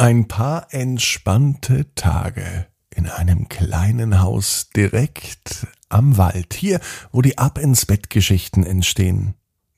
[0.00, 6.80] Ein paar entspannte Tage in einem kleinen Haus direkt am Wald, hier,
[7.12, 9.34] wo die Ab ins Bett Geschichten entstehen.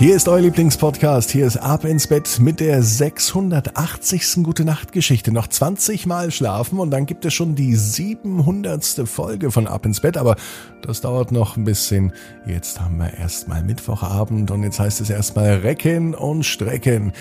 [0.00, 1.30] Hier ist euer Lieblingspodcast.
[1.30, 4.42] Hier ist Ab ins Bett mit der 680.
[4.42, 5.30] Gute Nacht Geschichte.
[5.30, 9.02] Noch 20 Mal schlafen und dann gibt es schon die 700.
[9.04, 10.16] Folge von Ab ins Bett.
[10.16, 10.36] Aber
[10.80, 12.14] das dauert noch ein bisschen.
[12.46, 17.12] Jetzt haben wir erstmal Mittwochabend und jetzt heißt es erstmal recken und strecken.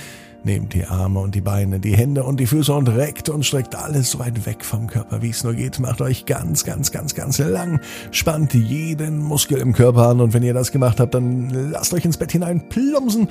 [0.44, 3.76] Nehmt die Arme und die Beine, die Hände und die Füße und reckt und streckt
[3.76, 5.80] alles so weit weg vom Körper, wie es nur geht.
[5.80, 7.82] Macht euch ganz, ganz, ganz, ganz lang.
[8.12, 12.06] Spannt jeden Muskel im Körper an und wenn ihr das gemacht habt, dann lasst euch
[12.06, 13.28] ins Bett hinein plumpsen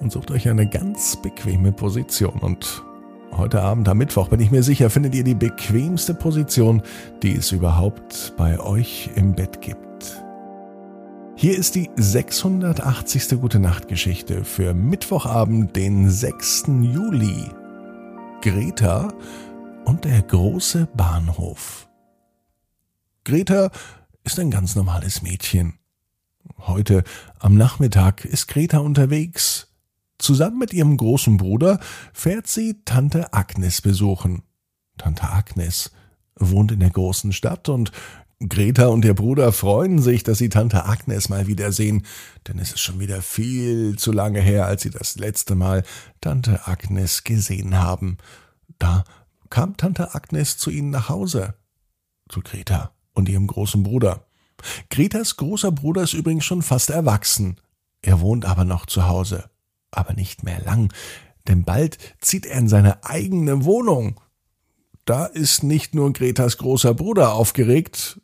[0.00, 2.38] und sucht euch eine ganz bequeme Position.
[2.40, 2.82] Und
[3.32, 6.82] heute Abend am Mittwoch bin ich mir sicher, findet ihr die bequemste Position,
[7.22, 9.87] die es überhaupt bei euch im Bett gibt.
[11.40, 13.40] Hier ist die 680.
[13.40, 16.64] Gute Nacht Geschichte für Mittwochabend, den 6.
[16.82, 17.44] Juli.
[18.42, 19.14] Greta
[19.84, 21.88] und der große Bahnhof.
[23.22, 23.70] Greta
[24.24, 25.78] ist ein ganz normales Mädchen.
[26.58, 27.04] Heute
[27.38, 29.68] am Nachmittag ist Greta unterwegs.
[30.18, 31.78] Zusammen mit ihrem großen Bruder
[32.12, 34.42] fährt sie Tante Agnes besuchen.
[34.96, 35.92] Tante Agnes
[36.34, 37.92] wohnt in der großen Stadt und
[38.40, 42.06] Greta und ihr Bruder freuen sich, dass sie Tante Agnes mal wiedersehen,
[42.46, 45.82] denn es ist schon wieder viel zu lange her, als sie das letzte Mal
[46.20, 48.16] Tante Agnes gesehen haben.
[48.78, 49.02] Da
[49.50, 51.54] kam Tante Agnes zu ihnen nach Hause,
[52.28, 54.26] zu Greta und ihrem großen Bruder.
[54.88, 57.56] Gretas großer Bruder ist übrigens schon fast erwachsen.
[58.02, 59.50] Er wohnt aber noch zu Hause.
[59.90, 60.92] Aber nicht mehr lang,
[61.48, 64.20] denn bald zieht er in seine eigene Wohnung.
[65.06, 68.20] Da ist nicht nur Gretas großer Bruder aufgeregt,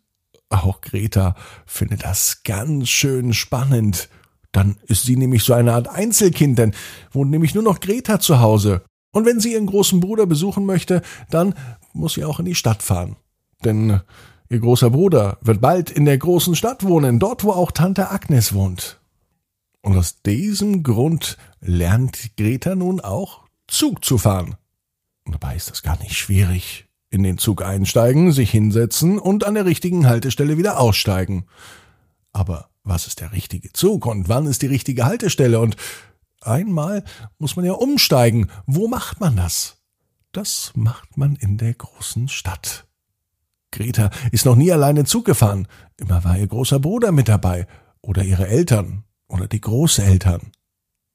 [0.62, 1.34] auch Greta
[1.66, 4.08] findet das ganz schön spannend.
[4.52, 6.74] Dann ist sie nämlich so eine Art Einzelkind, denn
[7.10, 8.82] wohnt nämlich nur noch Greta zu Hause.
[9.12, 11.54] Und wenn sie ihren großen Bruder besuchen möchte, dann
[11.92, 13.16] muss sie auch in die Stadt fahren.
[13.64, 14.00] Denn
[14.48, 18.54] ihr großer Bruder wird bald in der großen Stadt wohnen, dort wo auch Tante Agnes
[18.54, 19.00] wohnt.
[19.82, 24.56] Und aus diesem Grund lernt Greta nun auch Zug zu fahren.
[25.24, 29.54] Und dabei ist das gar nicht schwierig in den Zug einsteigen, sich hinsetzen und an
[29.54, 31.46] der richtigen Haltestelle wieder aussteigen.
[32.32, 35.76] Aber was ist der richtige Zug und wann ist die richtige Haltestelle und
[36.40, 37.04] einmal
[37.38, 38.50] muss man ja umsteigen.
[38.66, 39.76] Wo macht man das?
[40.32, 42.86] Das macht man in der großen Stadt.
[43.70, 45.68] Greta ist noch nie alleine Zug gefahren.
[45.96, 47.68] Immer war ihr großer Bruder mit dabei
[48.00, 50.50] oder ihre Eltern oder die Großeltern.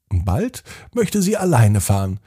[0.09, 2.21] Und bald möchte sie alleine fahren.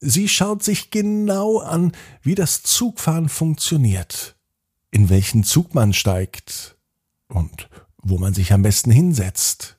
[0.00, 1.92] Sie schaut sich genau an,
[2.22, 4.36] wie das Zugfahren funktioniert,
[4.90, 6.76] in welchen Zug man steigt
[7.28, 7.68] und
[8.02, 9.78] wo man sich am besten hinsetzt.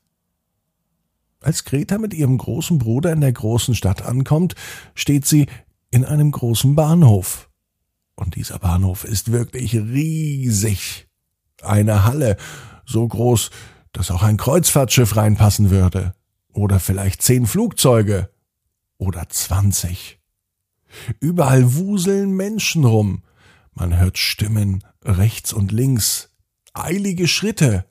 [1.39, 4.55] Als Greta mit ihrem großen Bruder in der großen Stadt ankommt,
[4.95, 5.47] steht sie
[5.91, 7.49] in einem großen Bahnhof.
[8.15, 11.07] Und dieser Bahnhof ist wirklich riesig.
[11.61, 12.37] Eine Halle,
[12.85, 13.51] so groß,
[13.93, 16.15] dass auch ein Kreuzfahrtschiff reinpassen würde.
[16.53, 18.29] Oder vielleicht zehn Flugzeuge
[18.97, 20.19] oder zwanzig.
[21.19, 23.23] Überall wuseln Menschen rum.
[23.73, 26.35] Man hört Stimmen rechts und links,
[26.73, 27.85] eilige Schritte.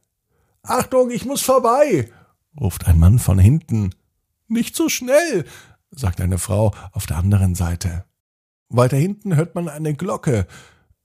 [0.62, 2.10] Achtung, ich muss vorbei,
[2.58, 3.94] ruft ein Mann von hinten.
[4.48, 5.44] Nicht so schnell,
[5.90, 8.04] sagt eine Frau auf der anderen Seite.
[8.68, 10.46] Weiter hinten hört man eine Glocke.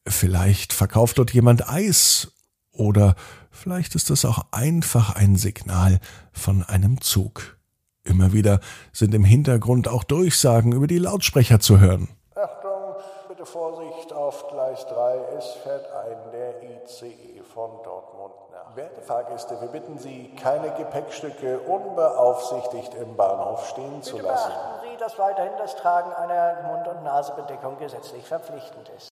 [0.08, 2.32] Vielleicht verkauft dort jemand Eis
[2.72, 3.16] oder
[3.52, 6.00] vielleicht ist es auch einfach ein Signal
[6.32, 7.60] von einem Zug.
[8.04, 8.60] Immer wieder
[8.94, 12.10] sind im Hintergrund auch Durchsagen über die Lautsprecher zu hören.
[12.36, 12.96] Achtung,
[13.30, 15.18] bitte Vorsicht auf Gleis 3.
[15.38, 18.76] Es fährt ein der ICE von Dortmund nach.
[18.76, 24.50] Werte Fahrgäste, wir bitten Sie, keine Gepäckstücke unbeaufsichtigt im Bahnhof stehen zu Bitte lassen.
[24.50, 29.10] beachten Sie, dass weiterhin das Tragen einer Mund- und Nasebedeckung gesetzlich verpflichtend ist.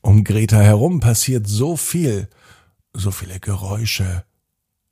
[0.00, 2.28] Um Greta herum passiert so viel,
[2.92, 4.24] so viele Geräusche,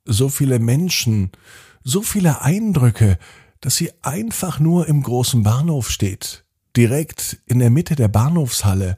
[0.05, 1.31] so viele Menschen,
[1.83, 3.17] so viele Eindrücke,
[3.59, 6.45] dass sie einfach nur im großen Bahnhof steht,
[6.75, 8.97] direkt in der Mitte der Bahnhofshalle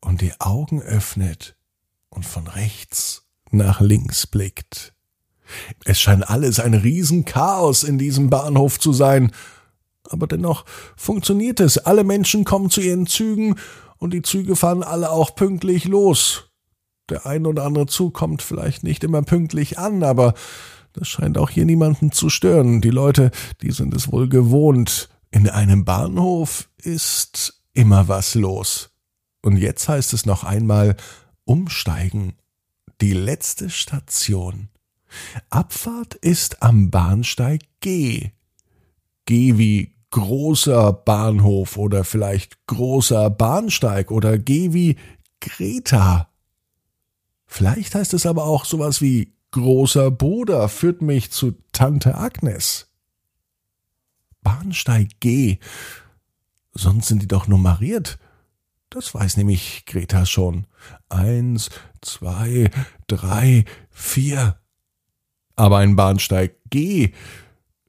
[0.00, 1.56] und die Augen öffnet
[2.08, 4.92] und von rechts nach links blickt.
[5.84, 9.30] Es scheint alles ein Riesenchaos in diesem Bahnhof zu sein,
[10.08, 10.64] aber dennoch
[10.96, 11.78] funktioniert es.
[11.78, 13.56] Alle Menschen kommen zu ihren Zügen
[13.98, 16.50] und die Züge fahren alle auch pünktlich los.
[17.08, 20.34] Der ein oder andere Zug kommt vielleicht nicht immer pünktlich an, aber
[20.96, 22.80] das scheint auch hier niemanden zu stören.
[22.80, 25.10] Die Leute, die sind es wohl gewohnt.
[25.30, 28.90] In einem Bahnhof ist immer was los.
[29.42, 30.96] Und jetzt heißt es noch einmal
[31.44, 32.34] umsteigen.
[33.02, 34.70] Die letzte Station.
[35.50, 38.30] Abfahrt ist am Bahnsteig G.
[39.26, 44.96] G wie großer Bahnhof oder vielleicht großer Bahnsteig oder G wie
[45.40, 46.30] Greta.
[47.46, 52.88] Vielleicht heißt es aber auch sowas wie großer Bruder führt mich zu Tante Agnes.
[54.42, 55.58] Bahnsteig G.
[56.72, 58.18] Sonst sind die doch nummeriert.
[58.90, 60.66] Das weiß nämlich Greta schon.
[61.08, 61.70] Eins,
[62.02, 62.70] zwei,
[63.06, 64.58] drei, vier.
[65.56, 67.12] Aber ein Bahnsteig G,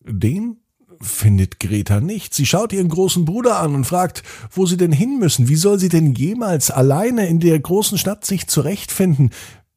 [0.04, 0.62] den
[1.02, 2.34] findet Greta nicht.
[2.34, 5.50] Sie schaut ihren großen Bruder an und fragt, wo sie denn hin müssen.
[5.50, 9.32] Wie soll sie denn jemals alleine in der großen Stadt sich zurechtfinden,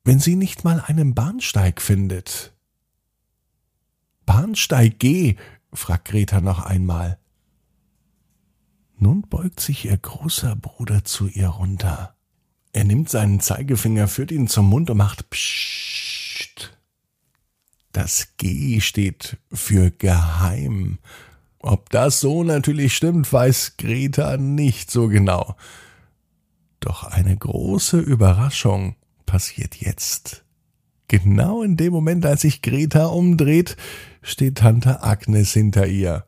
[0.04, 2.54] wenn sie nicht mal einen Bahnsteig findet?
[4.26, 5.36] Bahnsteig G,
[5.72, 7.18] fragt Greta noch einmal.
[8.96, 12.14] Nun beugt sich ihr großer Bruder zu ihr runter.
[12.72, 16.76] Er nimmt seinen Zeigefinger, führt ihn zum Mund und macht Psst.
[17.92, 20.98] Das G steht für geheim.
[21.58, 25.56] Ob das so natürlich stimmt, weiß Greta nicht so genau.
[26.78, 28.94] Doch eine große Überraschung
[29.30, 30.44] passiert jetzt.
[31.06, 33.76] Genau in dem Moment, als sich Greta umdreht,
[34.22, 36.24] steht Tante Agnes hinter ihr.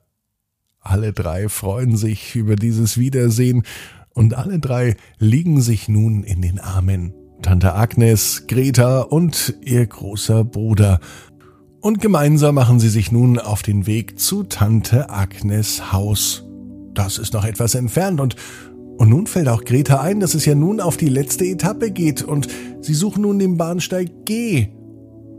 [0.78, 3.64] Alle drei freuen sich über dieses Wiedersehen
[4.10, 7.12] und alle drei liegen sich nun in den Armen.
[7.42, 11.00] Tante Agnes, Greta und ihr großer Bruder.
[11.80, 16.44] Und gemeinsam machen sie sich nun auf den Weg zu Tante Agnes Haus.
[16.94, 18.36] Das ist noch etwas entfernt und
[19.12, 22.48] nun fällt auch Greta ein, dass es ja nun auf die letzte Etappe geht und
[22.80, 24.68] sie suchen nun den Bahnsteig G.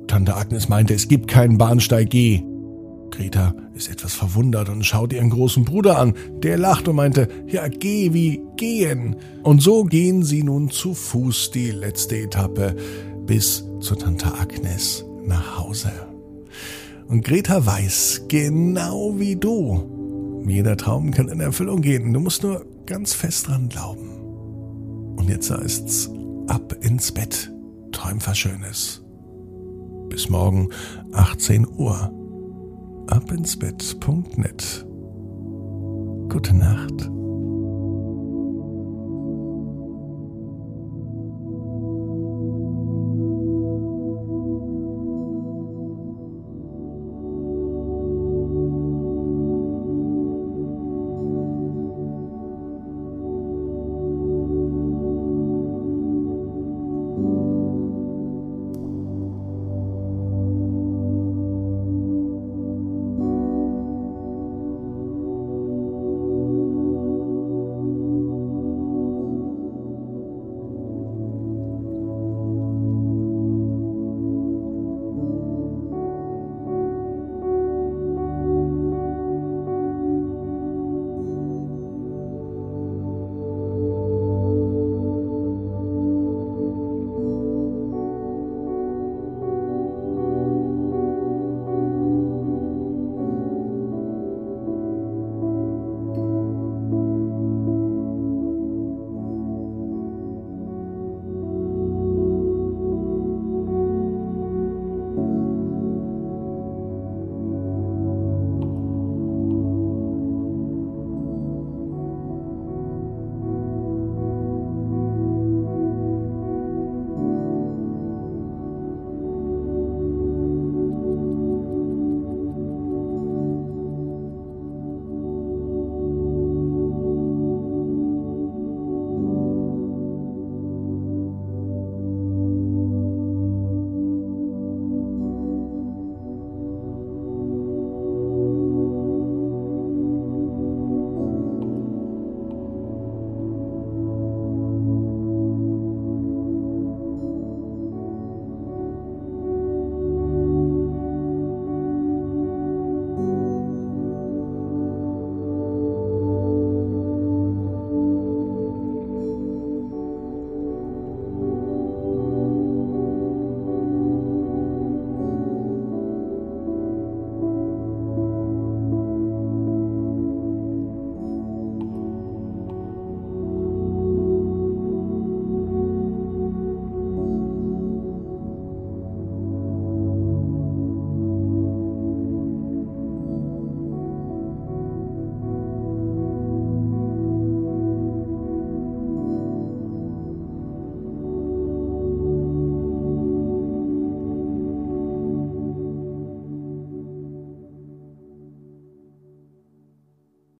[0.05, 2.43] Tante Agnes meinte, es gibt keinen Bahnsteig G.
[3.09, 6.13] Greta ist etwas verwundert und schaut ihren großen Bruder an.
[6.43, 9.15] Der lacht und meinte, ja, geh wie gehen.
[9.41, 12.75] Und so gehen sie nun zu Fuß die letzte Etappe
[13.25, 15.91] bis zu Tante Agnes nach Hause.
[17.07, 22.13] Und Greta weiß, genau wie du, jeder Traum kann in Erfüllung gehen.
[22.13, 24.09] Du musst nur ganz fest dran glauben.
[25.17, 26.09] Und jetzt heißt's
[26.47, 27.51] ab ins Bett.
[27.91, 29.03] Träum was Schönes.
[30.09, 30.69] Bis morgen
[31.13, 32.11] 18 Uhr
[33.07, 34.85] abinsbett.net.
[36.29, 37.09] Gute Nacht.